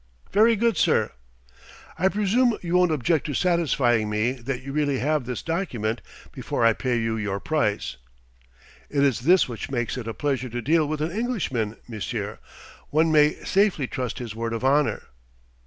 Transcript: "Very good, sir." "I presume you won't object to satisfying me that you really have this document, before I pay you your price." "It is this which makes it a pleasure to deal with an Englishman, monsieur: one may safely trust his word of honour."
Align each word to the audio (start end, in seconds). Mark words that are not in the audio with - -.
"Very 0.31 0.55
good, 0.55 0.77
sir." 0.77 1.11
"I 1.95 2.07
presume 2.07 2.57
you 2.63 2.75
won't 2.75 2.89
object 2.91 3.27
to 3.27 3.35
satisfying 3.35 4.09
me 4.09 4.31
that 4.31 4.63
you 4.63 4.73
really 4.73 4.97
have 4.97 5.25
this 5.25 5.43
document, 5.43 6.01
before 6.31 6.65
I 6.65 6.73
pay 6.73 6.97
you 6.97 7.17
your 7.17 7.39
price." 7.39 7.97
"It 8.89 9.03
is 9.03 9.19
this 9.19 9.47
which 9.47 9.69
makes 9.69 9.99
it 9.99 10.07
a 10.07 10.13
pleasure 10.15 10.49
to 10.49 10.59
deal 10.59 10.87
with 10.87 11.01
an 11.01 11.11
Englishman, 11.11 11.77
monsieur: 11.87 12.39
one 12.89 13.11
may 13.11 13.43
safely 13.43 13.85
trust 13.85 14.17
his 14.17 14.33
word 14.33 14.53
of 14.53 14.65
honour." 14.65 15.03